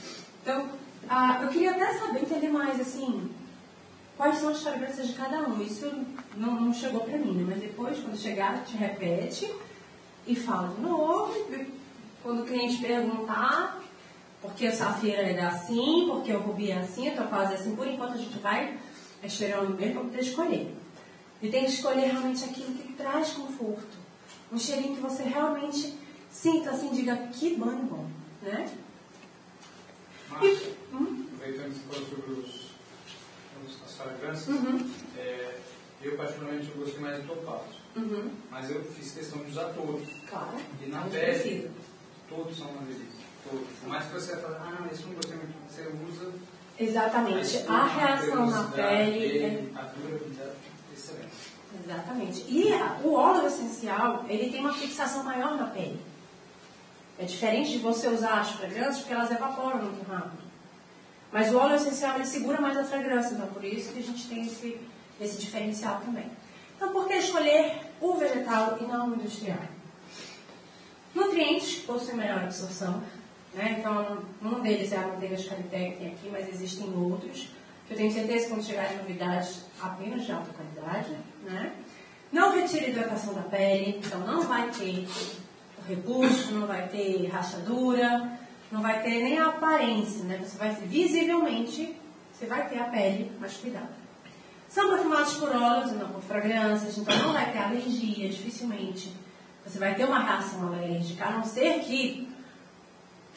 Então, 0.43 0.67
ah, 1.07 1.39
eu 1.41 1.47
queria 1.47 1.71
até 1.71 1.93
saber, 1.93 2.23
entender 2.23 2.49
mais, 2.49 2.77
assim, 2.77 3.29
quais 4.17 4.39
são 4.39 4.49
as 4.49 4.61
fragrâncias 4.61 5.07
de 5.07 5.13
cada 5.13 5.47
um. 5.47 5.61
Isso 5.61 5.89
não, 6.35 6.59
não 6.59 6.73
chegou 6.73 6.99
para 7.01 7.17
mim, 7.17 7.33
né? 7.33 7.45
mas 7.47 7.61
depois, 7.61 7.97
quando 7.99 8.17
chegar, 8.17 8.63
te 8.65 8.75
repete 8.75 9.49
e 10.27 10.35
fala 10.35 10.69
de 10.69 10.81
novo. 10.81 11.33
Quando 12.21 12.43
o 12.43 12.45
cliente 12.45 12.81
perguntar, 12.81 13.81
porque 14.43 14.67
a 14.67 14.75
safira 14.75 15.21
é 15.21 15.41
assim, 15.41 16.05
porque 16.11 16.33
o 16.33 16.39
rubi 16.39 16.69
é 16.69 16.79
assim, 16.79 17.07
a 17.07 17.15
topázio 17.15 17.55
é 17.55 17.59
assim, 17.59 17.75
por 17.77 17.87
enquanto 17.87 18.15
a 18.15 18.17
gente 18.17 18.37
vai 18.39 18.77
esperando 19.23 19.73
mesmo 19.73 19.93
para 19.93 20.03
poder 20.03 20.19
escolher. 20.19 20.75
E 21.41 21.49
tem 21.49 21.63
que 21.63 21.71
escolher 21.71 22.11
realmente 22.11 22.43
aquilo 22.43 22.75
que 22.75 22.91
traz 22.93 23.31
conforto. 23.31 23.97
Um 24.51 24.59
cheirinho 24.59 24.95
que 24.95 25.01
você 25.01 25.23
realmente 25.23 25.97
sinta 26.29 26.71
assim, 26.71 26.91
diga 26.91 27.15
que 27.15 27.55
banho 27.55 27.83
bom, 27.83 28.05
né? 28.41 28.69
Hum? 30.91 31.25
aproveitando 31.33 31.73
que 31.73 31.79
você 31.79 31.93
falou 31.93 32.09
sobre 32.09 32.31
os, 32.33 32.71
os, 33.65 33.83
as 33.85 33.93
fragrâncias, 33.95 34.47
uhum. 34.47 34.91
é, 35.17 35.57
eu 36.01 36.17
particularmente 36.17 36.69
eu 36.69 36.75
gostei 36.75 36.99
mais 36.99 37.21
do 37.23 37.27
topázio. 37.29 37.81
Uhum. 37.95 38.31
Mas 38.51 38.69
eu 38.69 38.83
fiz 38.83 39.11
questão 39.11 39.41
de 39.43 39.51
usar 39.51 39.69
todos. 39.73 40.07
Claro. 40.29 40.57
E 40.81 40.89
na 40.89 41.01
pele, 41.03 41.71
todos 42.27 42.57
são 42.57 42.67
uma 42.71 42.81
delícia. 42.81 43.23
Por 43.49 43.89
mais 43.89 44.05
que 44.05 44.13
você 44.13 44.37
fale, 44.37 44.55
ah, 44.55 44.87
esse 44.91 45.03
não 45.03 45.13
gostei 45.13 45.37
muito, 45.37 45.53
você 45.69 45.81
usa. 46.09 46.31
Exatamente. 46.79 47.65
A 47.67 47.85
reação 47.85 48.45
na 48.47 48.63
pele. 48.63 49.39
é... 49.39 49.69
A 49.75 49.81
durabilidade 49.83 50.51
excelente. 50.93 51.53
Exatamente. 51.83 52.45
E 52.47 52.71
o 53.03 53.13
óleo 53.13 53.47
essencial, 53.47 54.25
ele 54.27 54.49
tem 54.49 54.59
uma 54.59 54.73
fixação 54.73 55.23
maior 55.23 55.55
na 55.57 55.67
pele. 55.67 55.99
É 57.19 57.25
diferente 57.25 57.71
de 57.71 57.79
você 57.79 58.07
usar 58.07 58.39
as 58.39 58.51
fragrâncias, 58.51 58.99
porque 58.99 59.13
elas 59.13 59.31
evaporam 59.31 59.83
muito 59.83 60.07
rápido. 60.09 60.43
Mas 61.31 61.51
o 61.51 61.57
óleo 61.57 61.75
essencial, 61.75 62.15
ele 62.15 62.25
segura 62.25 62.61
mais 62.61 62.77
a 62.77 62.83
fragrância, 62.83 63.33
então 63.33 63.47
por 63.47 63.63
isso 63.63 63.91
que 63.91 63.99
a 63.99 64.03
gente 64.03 64.27
tem 64.27 64.45
esse, 64.45 64.79
esse 65.19 65.37
diferencial 65.39 65.99
também. 66.05 66.29
Então, 66.75 66.91
por 66.91 67.07
que 67.07 67.13
escolher 67.13 67.81
o 68.01 68.15
vegetal 68.15 68.77
e 68.79 68.83
não 68.83 69.09
o 69.09 69.15
industrial? 69.15 69.59
Nutrientes 71.15 71.79
possuem 71.79 72.17
melhor 72.17 72.39
absorção, 72.39 73.03
né? 73.53 73.77
Então, 73.79 74.19
um 74.41 74.61
deles 74.61 74.91
é 74.91 74.97
a 74.97 75.07
manteiga 75.07 75.35
de 75.35 75.47
Calité, 75.47 75.91
que 75.91 75.97
tem 75.97 76.07
aqui, 76.07 76.29
mas 76.31 76.49
existem 76.49 76.93
outros, 76.95 77.49
que 77.87 77.93
eu 77.93 77.97
tenho 77.97 78.11
certeza 78.11 78.45
que 78.45 78.51
quando 78.51 78.63
chegar 78.63 78.85
as 78.85 78.97
novidades, 78.97 79.65
apenas 79.81 80.25
de 80.25 80.31
alta 80.31 80.51
qualidade, 80.53 81.15
né? 81.43 81.73
Não 82.31 82.55
retira 82.55 82.87
hidratação 82.87 83.33
da 83.33 83.43
pele, 83.43 84.01
então 84.03 84.19
não 84.21 84.41
vai 84.41 84.69
ter 84.71 85.07
repuxo, 85.87 86.53
não 86.53 86.65
vai 86.65 86.87
ter 86.87 87.27
rachadura, 87.27 88.39
não 88.71 88.81
vai 88.81 89.03
ter 89.03 89.21
nem 89.21 89.37
a 89.37 89.47
aparência, 89.47 90.23
né? 90.23 90.39
Você 90.43 90.57
vai 90.57 90.71
visivelmente, 90.71 91.95
você 92.31 92.47
vai 92.47 92.67
ter 92.67 92.79
a 92.79 92.85
pele 92.85 93.31
mais 93.39 93.55
cuidada. 93.57 94.03
São 94.67 94.89
perfumados 94.89 95.35
por 95.35 95.49
óleos 95.55 95.91
e 95.91 95.95
não 95.95 96.09
por 96.09 96.23
fragrâncias, 96.23 96.97
então 96.97 97.15
não 97.19 97.33
vai 97.33 97.51
ter 97.51 97.59
alergia, 97.59 98.27
dificilmente. 98.27 99.13
Você 99.63 99.77
vai 99.77 99.93
ter 99.93 100.05
uma 100.05 100.19
reação 100.19 100.67
alérgica, 100.67 101.25
a 101.25 101.31
não 101.31 101.43
ser 101.43 101.81
que, 101.81 102.27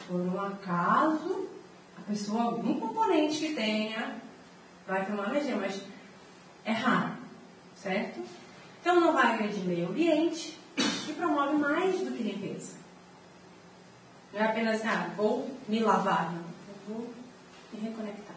por 0.07 0.19
um 0.19 0.39
acaso, 0.39 1.47
a 1.97 2.01
pessoa, 2.01 2.43
algum 2.43 2.79
componente 2.79 3.39
que 3.39 3.53
tenha, 3.53 4.15
vai 4.87 5.05
ter 5.05 5.11
uma 5.11 5.25
alergia, 5.25 5.55
mas 5.55 5.81
é 6.63 6.71
raro, 6.71 7.13
certo? 7.75 8.21
Então 8.79 9.01
não 9.01 9.13
vai 9.13 9.33
agredir 9.33 9.63
meio 9.65 9.89
ambiente, 9.89 10.57
e 10.77 11.13
promove 11.13 11.57
mais 11.57 11.99
do 12.01 12.11
que 12.11 12.23
limpeza. 12.23 12.75
Não 14.33 14.39
é 14.39 14.45
apenas, 14.45 14.85
ah, 14.85 15.11
vou 15.15 15.49
me 15.67 15.79
lavar, 15.79 16.33
não. 16.33 16.41
Eu 16.41 16.95
vou 16.95 17.13
me 17.73 17.79
reconectar. 17.79 18.35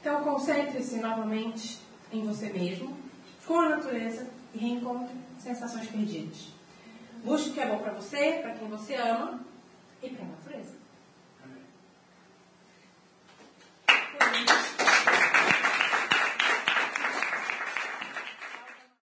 Então, 0.00 0.24
concentre-se 0.24 0.98
novamente 0.98 1.78
em 2.12 2.24
você 2.24 2.50
mesmo, 2.50 2.96
com 3.46 3.58
a 3.58 3.68
natureza 3.68 4.28
e 4.54 4.58
reencontre 4.58 5.14
sensações 5.38 5.88
perdidas. 5.88 6.57
Busque 7.24 7.50
o 7.50 7.52
que 7.52 7.60
é 7.60 7.66
bom 7.66 7.78
para 7.78 7.92
você, 7.92 8.38
para 8.42 8.54
quem 8.54 8.68
você 8.68 8.94
ama 8.94 9.40
e 10.02 10.08
para 10.10 10.24
a 10.24 10.28
natureza. 10.28 10.77